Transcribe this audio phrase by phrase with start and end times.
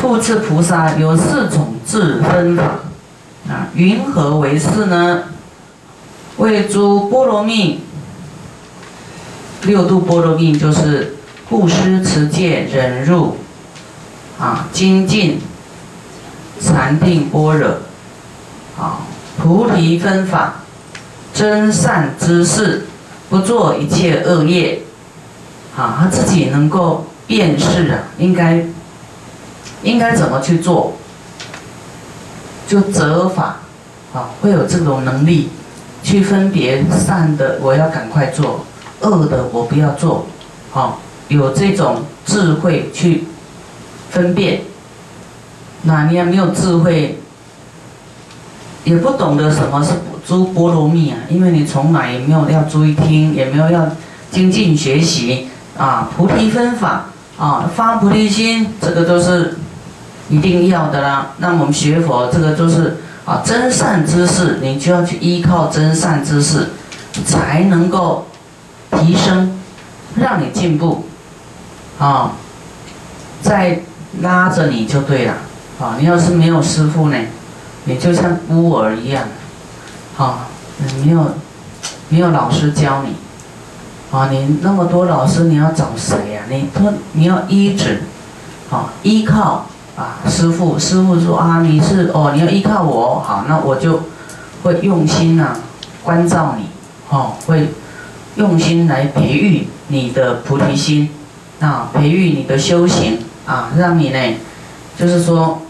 [0.00, 2.62] 复次菩萨有四种智分法
[3.48, 5.24] 啊，云何为是呢？
[6.38, 7.80] 为诸波罗蜜，
[9.62, 11.16] 六度波罗蜜就是
[11.50, 13.36] 布施、持戒、忍辱
[14.38, 15.38] 啊，精进、
[16.58, 17.68] 禅定、般若
[18.78, 19.00] 啊，
[19.36, 20.62] 菩提分法，
[21.34, 22.86] 真善知识，
[23.28, 24.80] 不做一切恶业
[25.76, 28.64] 啊，他自己能够辨识啊，应该。
[29.82, 30.94] 应该怎么去做？
[32.68, 33.56] 就责法，
[34.14, 35.48] 啊，会有这种能力，
[36.04, 38.64] 去分别善的我要赶快做，
[39.00, 40.26] 恶的我不要做，
[40.72, 40.94] 啊，
[41.26, 43.24] 有这种智慧去
[44.08, 44.60] 分辨。
[45.82, 47.18] 那你也没有智慧，
[48.84, 53.88] 也不懂得什么是诸波罗蜜啊，因为你从来也没有要注意听，也没有要
[54.30, 57.06] 精进学习啊，菩提分法
[57.36, 59.56] 啊，发菩提心，这个都是。
[60.30, 61.32] 一定要的啦。
[61.38, 66.68] 那我们学佛，这个就是啊，真善知识，你就要去依靠真善知识，
[67.26, 68.26] 才能够
[68.92, 69.60] 提升，
[70.14, 71.04] 让你进步，
[71.98, 72.32] 啊，
[73.42, 73.80] 再
[74.20, 75.34] 拉着你就对了。
[75.80, 77.16] 啊，你要是没有师傅呢，
[77.84, 79.24] 你就像孤儿一样，
[80.16, 80.46] 啊，
[81.04, 81.34] 没有
[82.08, 83.16] 没有老师教你，
[84.16, 86.42] 啊，你那么多老师，你要找谁呀？
[86.48, 88.02] 你他你要依止，
[88.70, 89.66] 啊，依靠。
[89.96, 94.02] 啊，师傅，师傅说啊，你是哦，你要依靠我，好，那我就
[94.62, 95.56] 会用心呐，
[96.02, 96.66] 关照你，
[97.10, 97.68] 哦，会
[98.36, 101.10] 用心来培育你的菩提心，
[101.60, 104.18] 啊，培育你的修行，啊，让你呢，
[104.98, 105.60] 就是说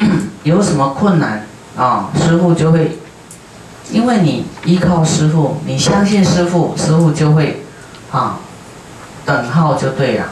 [0.45, 2.99] 有什么困难啊，师傅就会，
[3.91, 7.65] 因为你依靠师傅，你相信师傅，师傅就会
[8.13, 8.39] 啊，
[9.25, 10.27] 等号就对了。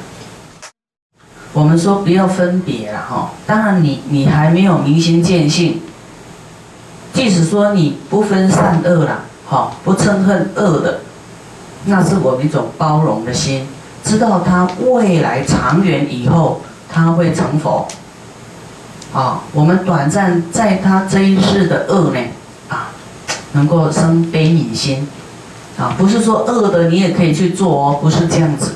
[1.58, 5.82] 我们说不要分别了哈，当然你你还没有明心见性，
[7.12, 11.00] 即使说你不分善恶了，哈，不憎恨恶的，
[11.86, 13.66] 那是我们一种包容的心，
[14.04, 17.88] 知道他未来长远以后他会成佛，
[19.12, 22.20] 啊，我们短暂在他这一世的恶呢，
[22.68, 22.90] 啊，
[23.50, 25.08] 能够生悲悯心，
[25.76, 28.74] 啊，不是说恶的你也可以去做哦，不是这样子，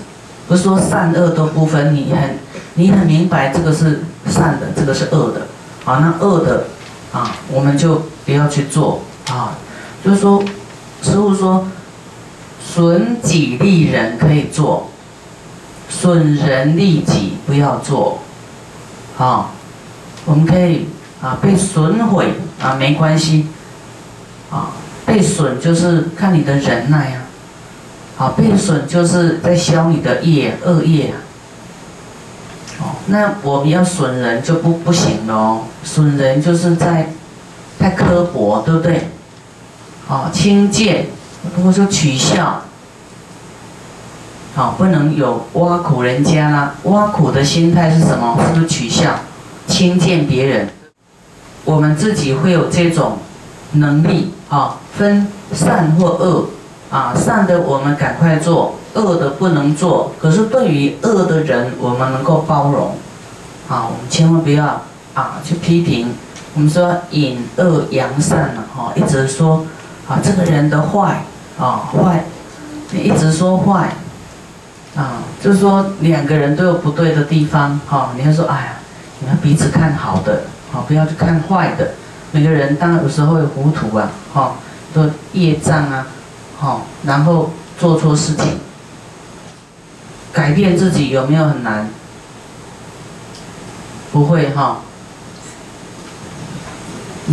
[0.49, 2.39] 不是说善恶都不分，你很。
[2.75, 5.43] 你很明白这个是善的，这个是恶的，
[5.85, 6.65] 啊，那恶的，
[7.13, 9.53] 啊，我们就不要去做，啊，
[10.03, 10.43] 就是说，
[11.03, 11.67] 师傅说，
[12.67, 14.89] 损己利人可以做，
[15.91, 18.21] 损人利己不要做，
[19.19, 19.51] 啊，
[20.25, 20.89] 我们可以
[21.21, 23.49] 啊被损毁啊没关系，
[24.51, 24.73] 啊，
[25.05, 27.21] 被损就是看你的忍耐呀，
[28.23, 31.13] 啊，被损就是在消你的业恶业
[32.79, 32.95] 啊。
[33.07, 37.09] 那我们要损人就不不行了哦，损人就是在
[37.81, 39.09] 太刻薄，对不对？
[40.07, 41.07] 好，轻贱，
[41.57, 42.63] 或者说取笑，
[44.55, 46.75] 好，不能有挖苦人家啦。
[46.85, 48.39] 挖苦的心态是什么？
[48.47, 49.19] 是不是取笑、
[49.67, 50.69] 轻贱别人？
[51.65, 53.19] 我们自己会有这种
[53.73, 56.51] 能力啊，分善或恶
[56.93, 58.77] 啊，善的我们赶快做。
[58.95, 62.95] 恶的不能做，可是对于恶的人，我们能够包容，
[63.67, 64.83] 啊，我们千万不要
[65.15, 66.13] 啊去批评。
[66.53, 69.65] 我们说引恶扬善了，哈，一直说
[70.07, 71.25] 啊这个人的坏，
[71.59, 72.25] 啊坏，
[72.91, 73.95] 你一直说坏，
[74.95, 78.73] 啊，就是说两个人都有不对的地方，哈，你要说哎呀，
[79.21, 81.93] 你要彼此看好的，啊，不要去看坏的。
[82.31, 84.53] 每个人当然有时候会糊涂啊，哈，
[84.93, 86.07] 都业障啊，
[86.63, 88.61] 好，然后做错事情。
[90.33, 91.91] 改变自己有没有很难？
[94.13, 94.83] 不会哈。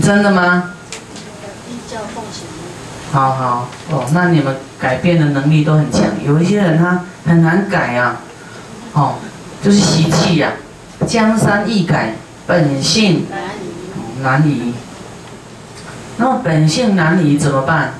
[0.01, 0.71] 真的吗？
[3.11, 6.05] 好好哦，那你们改变的能力都很强。
[6.25, 8.21] 有一些人他很难改啊，
[8.93, 9.15] 哦，
[9.63, 10.53] 就是习气呀。
[11.05, 12.15] 江山易改，
[12.47, 13.27] 本性
[14.23, 14.73] 难移。
[16.17, 17.93] 那么本性难移怎么办？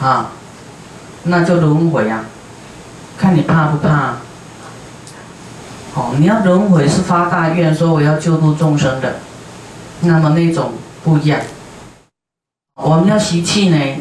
[0.00, 0.30] 啊，
[1.24, 2.24] 那就轮回啊。
[3.16, 4.14] 看你怕不怕？
[5.94, 9.16] 哦，你要轮回是发大愿，说我要救度众生的，
[10.00, 10.72] 那么那种
[11.02, 11.40] 不一样。
[12.76, 13.96] 我们要习气呢，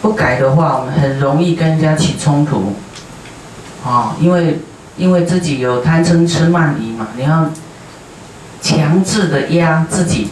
[0.00, 2.74] 不改的话，我们很容易跟人家起冲突。
[3.86, 4.58] 啊，因为
[4.96, 7.48] 因为自己有贪嗔痴慢疑嘛，你要
[8.60, 10.30] 强制的压自己，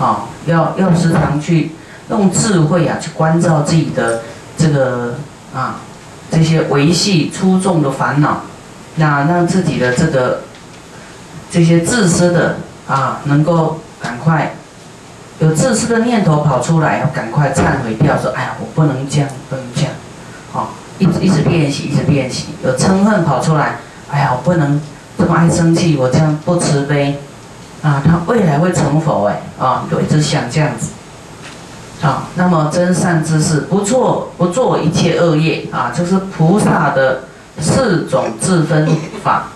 [0.00, 1.70] 啊，要要时常去
[2.10, 4.22] 用智慧啊去关照自己的
[4.56, 5.14] 这个。
[5.54, 5.76] 啊，
[6.30, 8.42] 这些维系出众的烦恼，
[8.96, 10.42] 那让自己的这个
[11.50, 12.56] 这些自私的
[12.86, 14.52] 啊，能够赶快
[15.38, 19.90] 有自私的念头跑出来，要赶快忏悔掉，说哎呀，我不能这样，不能这样，
[20.52, 20.68] 啊，
[20.98, 22.48] 一直一直练习，一直练习。
[22.62, 23.76] 有嗔恨跑出来，
[24.10, 24.78] 哎呀，我不能
[25.18, 27.18] 这么爱生气，我这样不慈悲，
[27.80, 30.90] 啊，他未来会成佛哎，啊，就一直想这样子。
[32.02, 37.24] 啊，那么真善知识不做不做一切恶业啊，就是菩萨的
[37.60, 38.88] 四种自分
[39.22, 39.48] 法。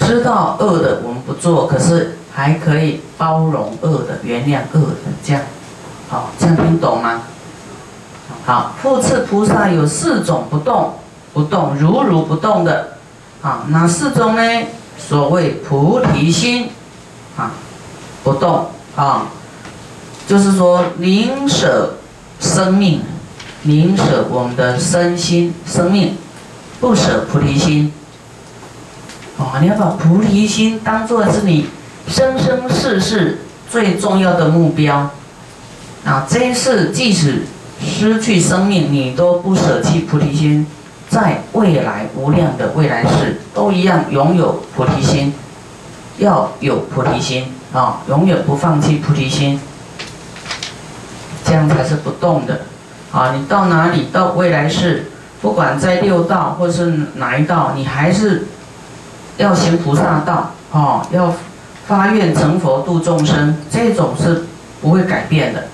[0.00, 5.42] 知道恶的我们不做，可是还可以包容恶的，原谅恶的，这样，
[6.10, 7.22] 好，这样听懂吗？
[8.44, 10.92] 好，复次菩萨有四种不动，
[11.32, 12.98] 不动如如不动的，
[13.40, 14.42] 啊，哪四种呢？
[14.98, 16.68] 所谓菩提心，
[17.38, 17.52] 啊，
[18.22, 18.66] 不动
[18.96, 19.26] 啊。
[20.26, 21.96] 就是说，宁舍
[22.40, 23.02] 生命，
[23.62, 26.16] 宁舍我们的身心生命，
[26.80, 27.92] 不舍菩提心。
[29.36, 31.66] 哦，你要把菩提心当做是你
[32.08, 33.40] 生生世世
[33.70, 35.10] 最重要的目标。
[36.04, 37.42] 啊，这一世即使
[37.80, 40.66] 失去生命，你都不舍弃菩提心，
[41.10, 45.34] 在未来无量的未来世都一样拥有菩提心，
[46.16, 49.60] 要有菩提心啊，永远不放弃菩提心。
[51.54, 52.62] 这样才是不动的，
[53.12, 55.06] 啊，你到哪里到未来世，
[55.40, 58.48] 不管在六道或是哪一道，你还是
[59.36, 61.32] 要行菩萨道，哦，要
[61.86, 64.46] 发愿成佛度众生，这种是
[64.82, 65.68] 不会改变的，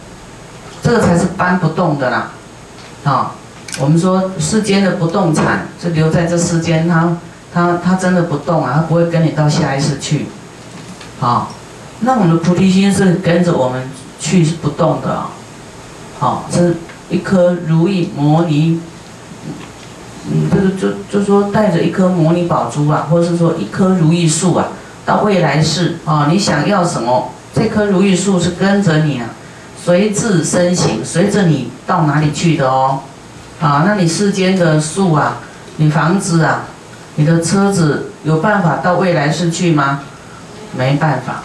[0.82, 2.30] 这个才是搬不动的啦，
[3.04, 3.32] 啊，
[3.80, 7.16] 我们说世间的不动产是留在这世间，它
[7.54, 10.26] 它它真的不动啊，它不会跟你到下一世去，
[11.22, 11.48] 啊，
[12.00, 15.30] 那我们的菩提心是跟着我们去是不动的啊。
[16.20, 16.76] 好，是
[17.08, 18.78] 一颗如意摩尼，
[20.30, 24.68] 嗯，这个就就说带着一颗摩尼宝珠啊，或者是说一棵如意树啊，
[25.06, 29.30] 到未来世啊，你想要什么，这棵如意树是跟着你啊，
[29.82, 33.00] 随自身行，随着你到哪里去的哦，
[33.58, 35.38] 啊，那你世间的树啊，
[35.78, 36.64] 你房子啊，
[37.14, 40.00] 你的车子有办法到未来世去吗？
[40.76, 41.42] 没办法。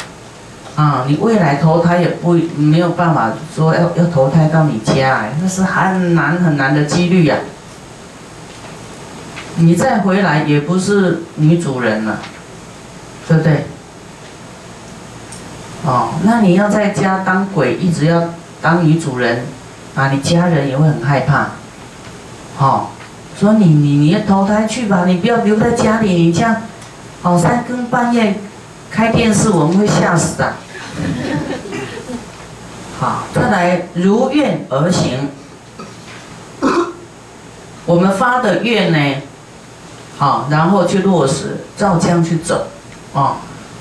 [0.75, 7.37] 啊，你未来投胎也不没有办法说要要投胎到你家哎，那是很难很难的几率呀。
[9.57, 12.19] 你再回来也不是女主人了，
[13.25, 13.67] 对不对？
[15.85, 18.21] 哦，那你要在家当鬼，一直要
[18.61, 19.45] 当女主人，
[19.95, 21.51] 啊，你家人也会很害怕。
[22.57, 22.87] 哦，
[23.39, 26.57] 说你你你要投胎去吧，你不要留在家里，你这样，
[27.21, 28.35] 哦，三更半夜
[28.91, 30.53] 开电视，我们会吓死的。
[32.99, 35.29] 好，再来如愿而行。
[37.85, 39.21] 我们发的愿呢，
[40.17, 42.67] 好，然后去落实，照这样去走，
[43.13, 43.37] 啊，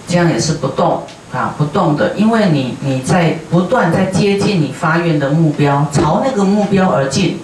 [0.06, 7.38] 这样也是不动啊，不动的，因为你你在不断在接近你发愿的目标，朝那个目标而进，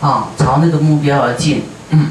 [0.00, 2.10] 啊，朝那个目标而进，嗯，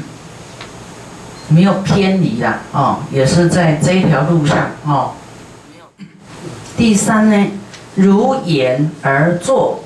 [1.48, 4.56] 没有偏离的，啊，也是在这一条路上，
[4.86, 5.10] 啊。
[6.76, 7.46] 第三呢，
[7.94, 9.80] 如言而做，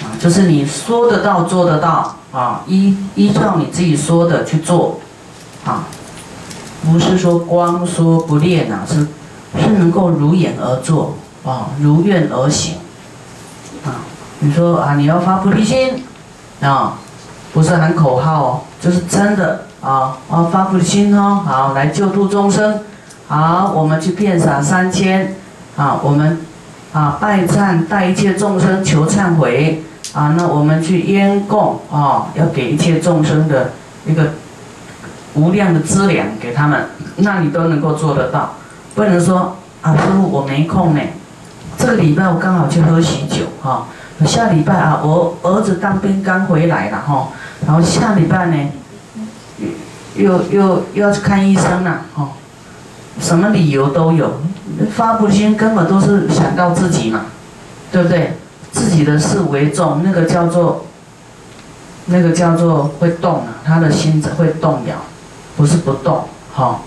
[0.00, 4.98] 啊，就是你说得到做得到啊，依依照你自己说的去做，
[5.64, 5.84] 啊，
[6.84, 9.06] 不是说光说不练啊，是
[9.62, 12.74] 是能够如言而做啊，如愿而行，
[13.84, 14.02] 啊，
[14.40, 16.02] 你说啊，你要发菩提心，
[16.60, 16.98] 啊，
[17.52, 22.80] 不是喊口号哦，就是真的啊，啊发菩提心哦，好来救度众生，
[23.28, 25.36] 好，我们去遍洒三千。
[25.76, 26.40] 啊，我们
[26.92, 29.82] 啊拜忏带一切众生求忏悔
[30.14, 33.72] 啊，那我们去烟供啊，要给一切众生的
[34.06, 34.30] 一个
[35.34, 38.54] 无量的资粮给他们，那你都能够做得到，
[38.94, 41.00] 不能说啊师傅我没空呢，
[41.76, 43.86] 这个礼拜我刚好去喝喜酒哈，
[44.24, 47.28] 下礼拜啊我儿子当兵刚回来了哈，
[47.66, 48.56] 然后下礼拜呢
[50.14, 52.30] 又又又要去看医生了哈，
[53.20, 54.40] 什么理由都有。
[54.94, 57.22] 发菩提心根本都是想到自己嘛，
[57.90, 58.36] 对不对？
[58.72, 60.84] 自己的事为重，那个叫做，
[62.06, 64.96] 那个叫做会动啊，他的心会动摇，
[65.56, 66.80] 不是不动，哈。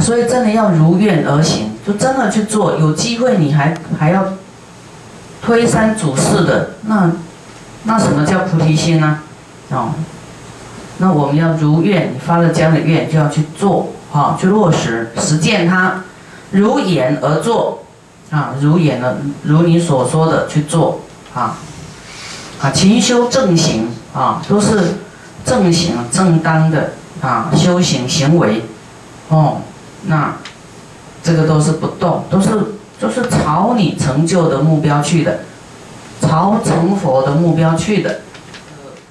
[0.00, 2.76] 所以真的要如愿而行，就真的去做。
[2.76, 4.24] 有机会你还还要
[5.42, 7.12] 推三阻四的，那
[7.84, 9.20] 那什么叫菩提心呢？
[9.70, 9.90] 哦，
[10.98, 16.04] 那我们要如愿，你发了这样的愿就要去做，哈，去落实实践它。
[16.50, 17.84] 如言而做，
[18.30, 21.00] 啊，如言的，如你所说的去做，
[21.34, 21.58] 啊，
[22.62, 24.94] 啊，勤修正行，啊，都是
[25.44, 28.64] 正行正当的啊修行行为，
[29.28, 29.58] 哦，
[30.06, 30.36] 那
[31.22, 32.48] 这个都是不动，都是
[32.98, 35.40] 都是朝你成就的目标去的，
[36.22, 38.20] 朝成佛的目标去的。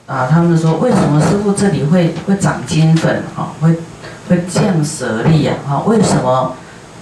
[0.08, 3.54] 啊，他们说为什么师傅这里会会长金粉啊？
[3.62, 3.78] 会
[4.30, 5.54] 会降舍利呀？
[5.68, 6.54] 啊，为什么？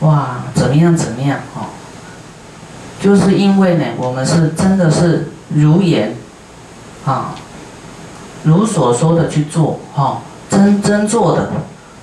[0.02, 1.40] 哇，怎么样怎么样？
[1.54, 1.68] 哈，
[3.02, 6.16] 就是因为呢，我们是真的是如言，
[7.06, 7.36] 啊，
[8.44, 11.50] 如所说的去做，哈，真真做的，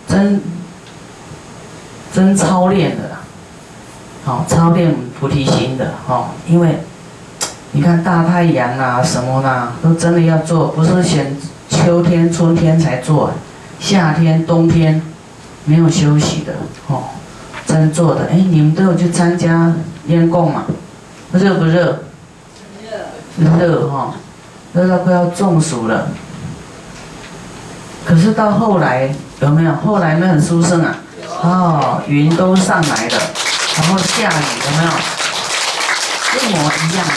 [0.09, 0.41] 真
[2.13, 3.17] 真操练的，
[4.25, 6.81] 好，操练菩提心的，哈，因为。
[7.75, 11.35] 你看大太阳啊，什么啦，都真的要做，不是选
[11.71, 13.31] 秋天、春天才做，
[13.81, 15.01] 夏天、冬天
[15.65, 16.53] 没有休息的
[16.89, 17.05] 哦，
[17.67, 18.27] 真做的。
[18.31, 19.73] 哎，你们都有去参加
[20.07, 20.65] 烟供嘛？
[21.33, 22.03] 热不热？
[23.39, 23.49] 热。
[23.59, 24.15] 热哈，
[24.73, 26.09] 热到快要中暑了。
[28.05, 29.73] 可是到后来有没有？
[29.75, 30.97] 后来没很舒胜啊？
[31.43, 33.19] 哦，云都上来了，
[33.77, 34.91] 然后下雨有没有？
[36.35, 37.13] 一模一样的。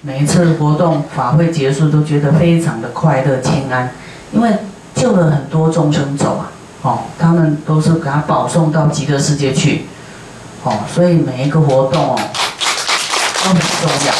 [0.00, 3.90] 每一次活动法会结束，都觉得非常的快乐、清安，
[4.32, 4.50] 因为
[4.98, 6.50] 救了很多众生走啊，
[6.82, 9.86] 哦，他们都是给他保送到极乐世界去，
[10.64, 12.18] 哦，所以每一个活动哦
[13.44, 14.14] 都很重要。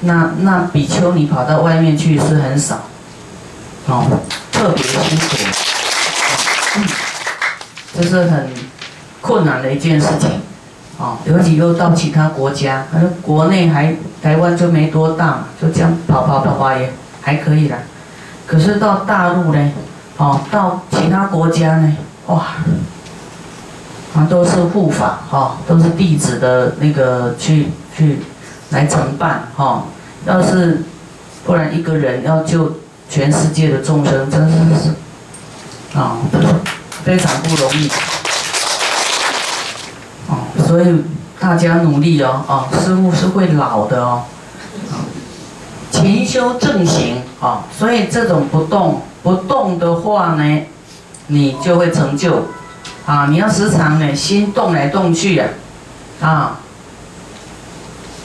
[0.00, 2.82] 那那比丘尼跑到外面去是很少，
[3.86, 4.04] 哦，
[4.52, 5.36] 特别辛苦，
[6.76, 6.84] 嗯
[7.98, 8.50] 这是很
[9.22, 10.42] 困难的一件事情。
[10.98, 16.90] 哦，尤其又到其他国家，反正国内还台湾就没多大，就这样跑跑跑跑也
[17.26, 17.76] 还可以啦。
[18.46, 19.72] 可是到大陆呢，
[20.16, 22.46] 哦，到其他国家呢，哇，
[24.14, 28.20] 啊都是护法，哈，都是弟子的那个去去
[28.70, 29.82] 来承办，哈。
[30.24, 30.84] 要是
[31.44, 32.76] 不然一个人要救
[33.10, 36.16] 全世界的众生，真是是啊，
[37.02, 37.88] 非常不容易。
[40.28, 41.04] 哦所以
[41.40, 44.22] 大家努力哦，哦，师傅是会老的哦，
[46.06, 50.62] 勤修正行啊，所以这种不动不动的话呢，
[51.26, 52.42] 你就会成就，
[53.04, 55.46] 啊，你要时常呢心动来动去呀，
[56.20, 56.60] 啊，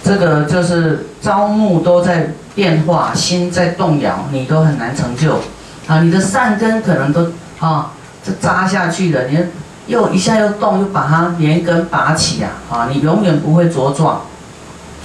[0.03, 5.39] 这个就是朝暮都在变化，心在动摇，你都很难成就，
[5.87, 7.91] 啊，你的善根可能都啊，
[8.23, 9.39] 这扎下去的，你。
[9.87, 12.51] 又一下又动，又把它连根拔起啊！
[12.69, 14.21] 啊，你永远不会茁壮，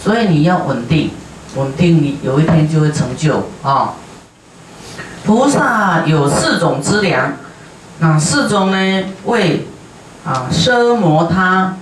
[0.05, 1.11] 所以你要稳定，
[1.57, 3.95] 稳定你有一天就会成就啊。
[5.25, 7.33] 菩萨有四种资粮，
[7.99, 9.05] 哪四种呢？
[9.25, 9.67] 为
[10.25, 11.77] 啊奢摩他、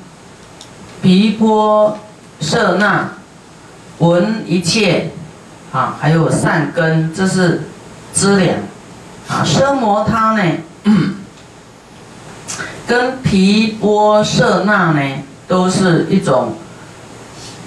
[1.02, 1.98] 毗波
[2.40, 3.10] 舍那、
[3.98, 5.10] 闻一切
[5.72, 7.64] 啊，还有善根，这是
[8.12, 8.56] 资粮
[9.28, 9.44] 啊。
[9.44, 10.52] 奢摩他呢？
[12.86, 15.00] 跟毗波舍那呢，
[15.48, 16.54] 都是一种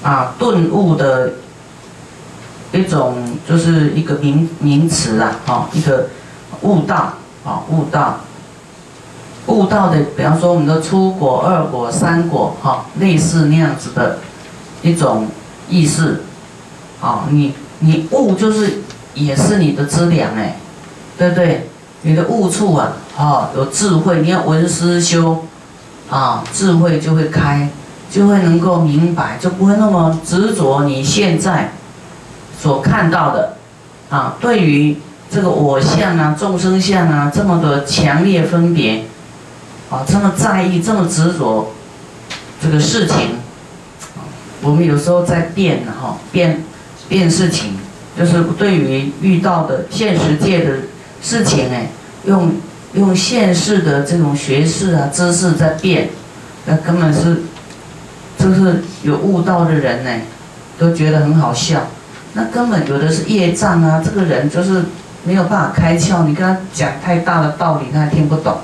[0.01, 1.33] 啊顿悟的
[2.71, 3.15] 一种，
[3.47, 6.09] 就是一个名名词啊，哈，一个
[6.61, 7.13] 悟道
[7.45, 8.19] 啊，悟道，
[9.47, 14.19] 悟道的，比方说我们的初果、二果、三果，哈，类似那样子的
[14.81, 15.27] 一种
[15.69, 16.23] 意思，
[17.01, 18.81] 啊，你你悟就是
[19.13, 20.57] 也是你的资粮哎，
[21.17, 21.69] 对不对？
[22.03, 25.45] 你的悟处啊，啊，有智慧，你要闻思修，
[26.09, 27.69] 啊，智慧就会开，
[28.11, 31.71] 就会能够明白，就不会那么执着你现在
[32.61, 33.57] 所看到的，
[34.09, 34.97] 啊，对于
[35.29, 39.03] 这个我相啊、众生相啊这么的强烈分别，
[39.89, 41.73] 啊，这么在意、这么执着
[42.61, 43.37] 这个事情，
[44.61, 46.63] 我们有时候在变哈，变
[47.07, 47.73] 变事情，
[48.17, 50.71] 就是对于遇到的现实界的。
[51.19, 51.89] 事情哎，
[52.25, 52.51] 用
[52.93, 56.09] 用现世的这种学识啊知识在变，
[56.67, 57.41] 那根本是，
[58.37, 60.11] 就是有悟道的人呢，
[60.77, 61.87] 都觉得很好笑。
[62.37, 64.85] 那根本有的是业障啊，这个人就是
[65.23, 66.23] 没有办法开窍。
[66.23, 68.57] 你跟他讲太大的道理，他听不懂。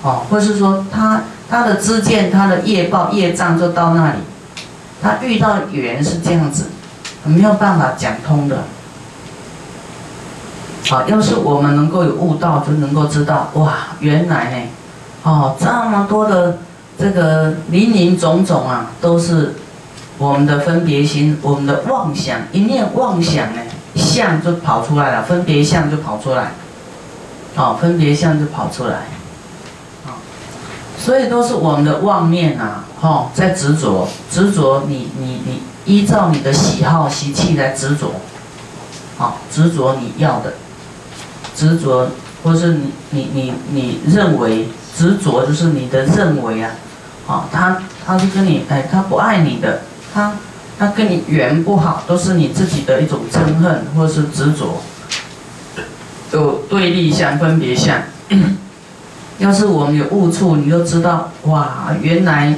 [0.00, 1.20] 哦，或是说他
[1.50, 4.18] 他的知见、他的业报、业障就到那里，
[5.02, 6.68] 他遇到缘是这样子，
[7.22, 8.64] 没有办法讲通的。
[10.88, 14.68] 好，要是我们能够有悟道，就能够知道，哇，原来呢，
[15.24, 16.56] 哦，这么多的
[16.98, 19.54] 这个林林总总啊，都是
[20.20, 23.62] 我们的分别心，我们的妄想，一念妄想呢，
[23.94, 26.52] 相就跑出来了，分别相就跑出来，
[27.56, 28.96] 哦，分别相就跑出来，
[30.04, 30.20] 啊，
[30.98, 38.12] 所以都是我们的妄念啊，哦，在执着，执着你你你依照你的喜好习气来执着。
[39.16, 40.52] 好，执着你要的，
[41.56, 42.08] 执着，
[42.44, 46.72] 或是你你你你认为执着就是你的认为啊，
[47.26, 49.80] 好，他他是跟你哎，他不爱你的，
[50.12, 50.32] 他
[50.78, 54.80] 他跟你缘不好，都是你自己的一种憎恨或是执着，
[56.32, 58.02] 有对立相、分别相。
[59.38, 62.54] 要是我们有误处，你就知道哇，原来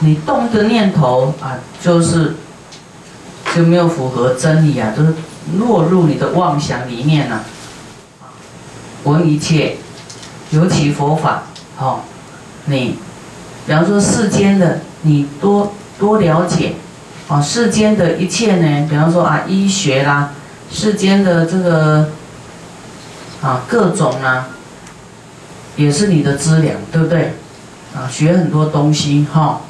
[0.00, 2.34] 你动的念头啊，就是
[3.54, 5.14] 就没有符合真理啊，就是
[5.58, 7.44] 落入你的妄想里面了。
[9.04, 9.76] 闻一切，
[10.50, 11.44] 尤其佛法，
[11.78, 12.00] 哦，
[12.64, 12.98] 你，
[13.66, 16.74] 比方说世间的，你多多了解，
[17.28, 20.32] 啊，世间的一切呢，比方说啊，医学啦，
[20.70, 22.10] 世间的这个
[23.40, 24.48] 啊，各种啊。
[25.76, 27.34] 也是你的资粮，对不对？
[27.96, 29.60] 啊，学很多东西哈，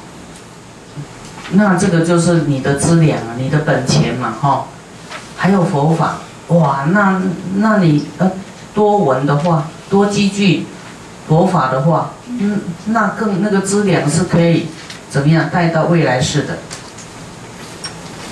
[1.53, 4.67] 那这个就是你的资粮啊，你的本钱嘛哈。
[5.35, 6.17] 还有佛法，
[6.49, 7.19] 哇，那
[7.55, 8.31] 那你呃
[8.75, 10.67] 多闻的话，多积聚
[11.27, 14.67] 佛法的话，嗯，那更那个资粮是可以
[15.15, 16.57] 怎么样带到未来世的。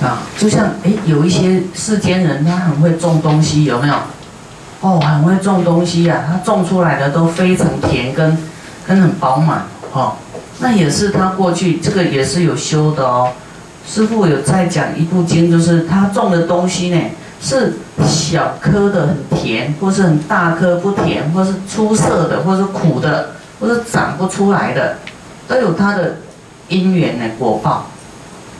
[0.05, 3.95] 啊，就像哎，有一些世间人，他很会种东西，有没有？
[4.81, 8.37] 哦，很会种东西呀，他种出来的都非常甜，跟
[8.85, 9.63] 跟很饱满，
[9.93, 10.17] 哦，
[10.59, 13.31] 那也是他过去这个也是有修的哦。
[13.87, 16.99] 师傅有在讲一部经，就是他种的东西呢，
[17.39, 23.29] 是小颗的很甜，或是很大颗不甜，或是出色的，或是苦的，
[23.61, 24.97] 或是长不出来的，
[25.47, 26.17] 都有它的
[26.67, 27.87] 因缘呢果报，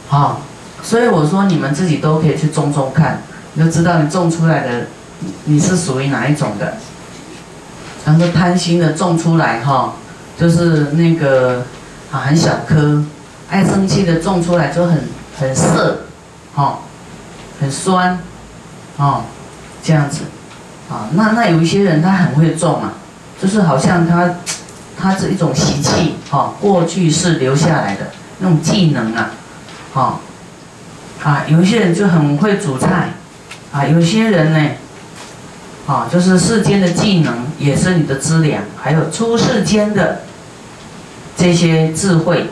[0.07, 0.41] 好，
[0.81, 3.22] 所以我说你们自己都可以去种种看，
[3.53, 4.88] 你就知道你种出来的。
[5.45, 6.74] 你是属于哪一种的？
[8.05, 9.93] 然后贪心的种出来哈，
[10.38, 11.63] 就是那个
[12.12, 13.01] 啊很小颗；
[13.50, 15.07] 爱生气的种出来就很
[15.39, 16.00] 很涩，
[16.53, 16.79] 哈，
[17.62, 18.19] 很酸，
[18.98, 19.22] 哦，
[19.81, 20.24] 这样子，
[20.91, 22.95] 啊，那那有一些人他很会种啊，
[23.41, 24.29] 就是好像他
[25.00, 28.07] 他是一种习气，哦，过去是留下来的
[28.39, 29.31] 那种技能啊，
[29.93, 30.19] 哈，
[31.24, 33.13] 啊，有一些人就很会煮菜，
[33.72, 34.69] 啊，有些人呢。
[35.85, 40.22] 啊，就是世间的技能也是你的资粮，还有出世间的
[41.35, 42.50] 这些智慧，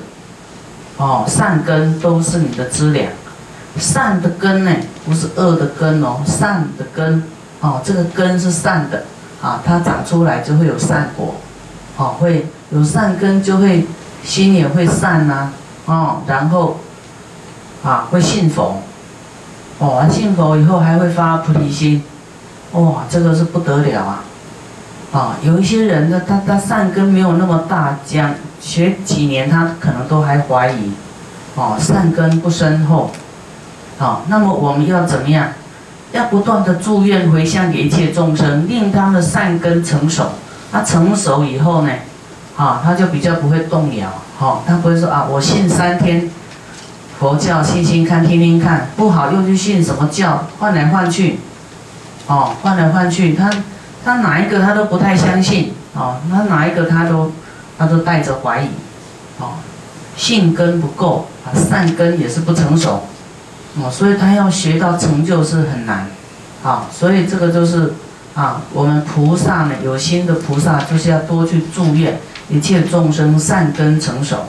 [0.98, 3.10] 哦，善根都是你的资粮。
[3.78, 7.24] 善的根呢，不是恶的根哦，善的根，
[7.62, 9.06] 哦，这个根是善的，
[9.42, 11.38] 啊，它长出来就会有善果，
[11.96, 13.86] 哦，会有善根就会
[14.24, 15.50] 心也会善呐，
[15.86, 16.80] 哦，然后
[17.84, 18.82] 啊会信佛，
[19.80, 22.04] 哦，信佛以后还会发菩提心。
[22.74, 24.24] 哇，这个是不得了啊！
[25.12, 30.94] 啊，有一些人呢，他他善根没有那么大，讲学几年他可能都还怀疑，
[31.56, 33.12] 哦，善根不深厚，
[33.98, 35.50] 好，那么我们要怎么样？
[36.14, 40.28] 要不断的祝愿回向给一切众生，令他们的善根成熟。
[40.72, 41.92] 他成熟以后呢，
[42.62, 46.30] 啊，他就比较不会动摇，好，他不会说啊，我信三天
[47.18, 51.40] 佛教，信信看，听听看，不好又去信什么教，换来换去。
[52.28, 53.50] 哦，换来换去，他
[54.06, 57.32] 他哪一个他都不太相信，哦，他哪一个他都
[57.80, 58.68] 他都带着怀疑，
[59.40, 59.54] 哦，
[60.16, 63.08] 信根不够，啊，善根也是不成熟，
[63.76, 66.06] 哦，所以他要学到成就是很难，
[66.64, 67.96] 啊，所以这个就是
[68.36, 72.20] 啊，我们菩萨呢，有心的菩萨就是要多去祝愿
[72.52, 74.46] 一切众生善根成熟，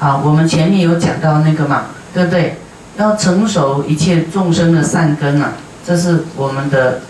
[0.00, 2.58] 啊，我们前面有讲到那个嘛，对不对？
[2.98, 5.52] 要成熟一切众生的善根啊，
[5.86, 7.00] 这是我们的。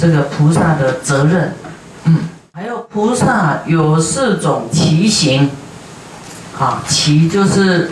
[0.00, 1.52] 这个菩萨的责任，
[2.04, 5.50] 嗯，还有菩萨有四种齐行，
[6.56, 7.90] 啊，齐就是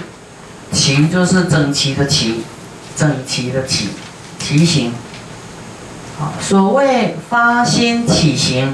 [0.70, 2.44] 齐就是整齐的齐，
[2.96, 3.88] 整齐的齐，
[4.38, 4.92] 齐行。
[6.20, 8.72] 啊，所谓发心起行，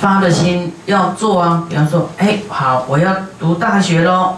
[0.00, 1.64] 发的心要做啊。
[1.68, 4.36] 比方说，哎，好，我要读大学喽，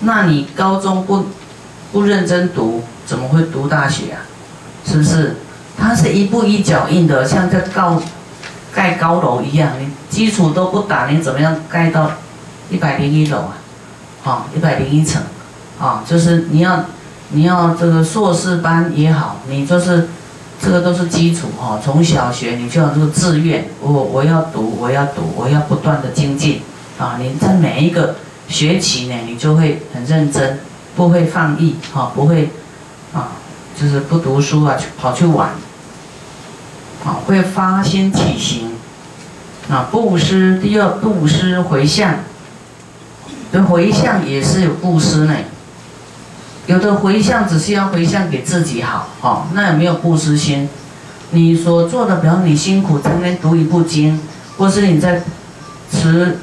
[0.00, 1.26] 那你高中不
[1.90, 4.20] 不认真读，怎么会读大学啊？
[4.86, 5.36] 是不是？
[5.78, 8.00] 它是一步一脚印的，像在高
[8.72, 12.10] 盖高楼一样，你基础都不打，你怎么样盖到
[12.70, 13.54] 一百零一楼啊？
[14.22, 15.20] 好，一百零一层，
[15.80, 16.84] 啊，就是你要
[17.30, 20.08] 你要这个硕士班也好，你就是
[20.62, 21.80] 这个都是基础哦。
[21.84, 26.62] 从小学你就要这个志愿，我我要读，我要读，我要不断的精进
[26.98, 27.18] 啊！
[27.18, 28.14] 你在每一个
[28.48, 30.60] 学期呢，你就会很认真，
[30.94, 32.50] 不会放逸，哈，不会
[33.12, 33.32] 啊，
[33.76, 35.50] 就是不读书啊，跑去玩。
[37.04, 38.70] 啊，会发心起行，
[39.68, 42.14] 啊，布施，第二布施回向，
[43.52, 45.34] 这回向也是有布施呢，
[46.66, 50.68] 有的回向只是要回向给自己好，哦，那有没有布施心？
[51.30, 54.20] 你所做的，比方你辛苦在那读一部经，
[54.56, 55.22] 或是你在
[55.90, 56.38] 持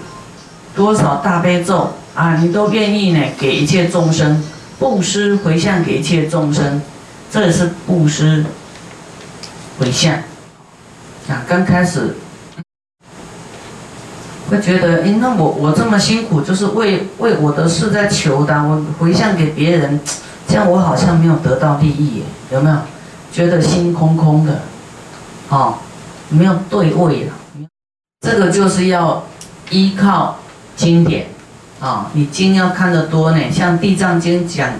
[0.76, 4.44] 多少大悲咒啊，你都愿意呢给一切众生
[4.78, 6.82] 布施回向给一切众生，
[7.32, 8.44] 这也是布施
[9.78, 10.16] 回向。
[11.28, 12.18] 啊，刚开始
[14.50, 20.00] 会觉得，哎，那我我这么辛苦，就是为为我的事在求的，我回向给别人，
[20.48, 22.76] 这样我好像没有得到利益，有没有？
[23.32, 24.62] 觉得心空空的，
[25.50, 25.76] 哦，
[26.30, 27.34] 没有对位了。
[28.22, 29.24] 这个就是要
[29.70, 30.40] 依靠
[30.76, 31.28] 经典，
[31.80, 33.52] 啊，你经要看得多呢。
[33.52, 34.72] 像《地藏经》讲，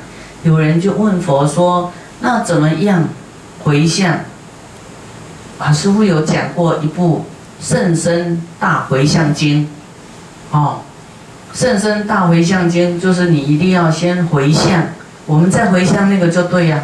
[0.42, 3.04] 有人就问佛说，那怎么样
[3.64, 4.20] 回向？
[5.60, 7.26] 啊，师傅有讲过一部
[7.62, 9.64] 《圣深大回向经》，
[10.56, 10.80] 哦，
[11.60, 14.84] 《圣深大回向经》就是你一定要先回向，
[15.26, 16.84] 我们再回向那个就对呀。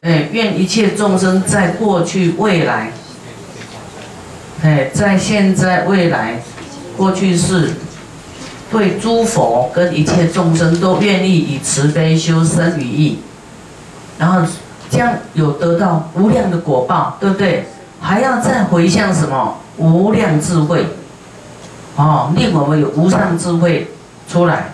[0.00, 2.90] 哎，愿一切众生在过去、未来，
[4.62, 6.40] 哎，在现在、未来、
[6.96, 7.70] 过去世，
[8.70, 13.18] 对诸佛跟一切众生都愿意以慈悲修身语意，
[14.18, 14.40] 然后
[14.90, 17.68] 将有得到无量的果报，对不对？
[18.00, 20.86] 还要再回向什么无量智慧，
[21.96, 23.90] 哦，令我们有无上智慧
[24.28, 24.72] 出来，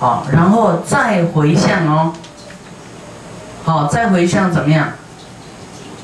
[0.00, 2.12] 好，然后再回向哦，
[3.62, 4.88] 好，再回向怎么样？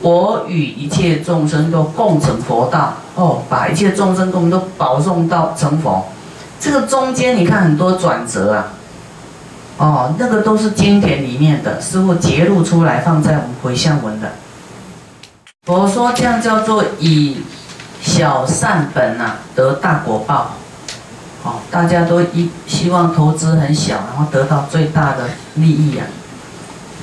[0.01, 6.07] 我与一切众生都共成佛道，哦，把一切众生我们都保送到成佛。
[6.59, 8.73] 这个中间你看很多转折啊，
[9.77, 14.31] 哦，那个都是经典里面的，师傅揭露出来放在我们回向文的。
[15.64, 17.43] 佛说这样叫做以
[18.03, 20.53] 小善本呐得大果报，
[21.43, 26.05] 好，大家都一希望投资很小，然后得到最大的利益呀，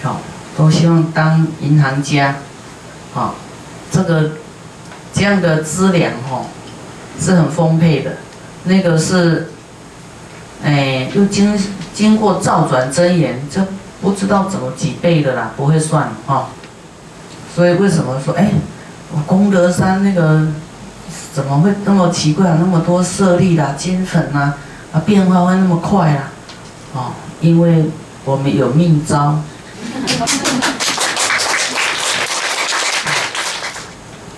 [0.04, 0.20] 好，
[0.58, 2.36] 都希望当银行家，
[3.14, 3.36] 好，
[3.92, 4.32] 这个
[5.14, 6.42] 这样的资粮哈
[7.20, 8.12] 是很丰沛的，
[8.64, 9.52] 那个是，
[10.64, 11.60] 哎，又经
[11.94, 13.66] 经过造转真言，这
[14.02, 16.50] 不知道怎么几倍的啦，不会算哈。
[17.56, 18.52] 所以为什么说哎，
[19.12, 20.46] 我功德山那个
[21.38, 22.58] 怎么会那么奇怪啊？
[22.60, 24.56] 那么多舍利啦、金粉呐，
[24.91, 26.32] 啊变化会那么快啊？
[26.95, 27.86] 哦，因为
[28.26, 29.15] 我们有命招。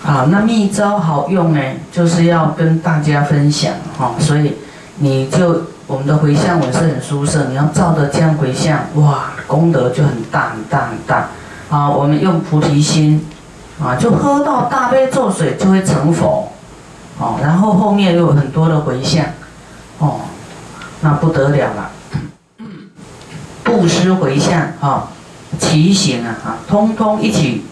[0.05, 4.11] 啊，那密招好用呢，就是要跟大家分享哈。
[4.19, 4.57] 所以
[4.97, 11.29] 你就我们的回向文是很殊胜，你要照着这样回向，哇，功德就很大很大很大。
[11.69, 13.25] 啊，我们用菩提心，
[13.81, 16.48] 啊，就喝到大悲咒水就会成佛，
[17.19, 19.25] 哦，然后后面又有很多的回向，
[19.99, 20.21] 哦，
[21.01, 21.91] 那不得了了，
[23.63, 25.09] 布施回向，哈，
[25.59, 27.65] 齐行，啊，通通一起